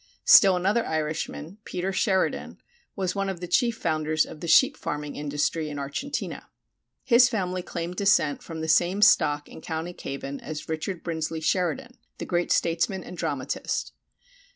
Still 0.25 0.55
another 0.55 0.83
Irishman, 0.83 1.59
Peter 1.63 1.93
Sheridan, 1.93 2.57
was 2.95 3.13
one 3.13 3.29
of 3.29 3.39
the 3.39 3.47
chief 3.47 3.77
founders 3.77 4.25
of 4.25 4.39
the 4.39 4.47
sheep 4.47 4.75
farming 4.75 5.15
industry 5.15 5.69
in 5.69 5.77
Argentina. 5.77 6.49
His 7.03 7.29
family 7.29 7.61
claimed 7.61 7.97
descent 7.97 8.41
from 8.41 8.61
the 8.61 8.67
same 8.67 9.03
stock 9.03 9.47
in 9.47 9.61
Co. 9.61 9.93
Cavan 9.93 10.39
as 10.39 10.67
Richard 10.67 11.03
Brinsley 11.03 11.39
Sheridan, 11.39 11.99
the 12.17 12.25
great 12.25 12.51
statesman 12.51 13.03
and 13.03 13.15
dramatist. 13.15 13.93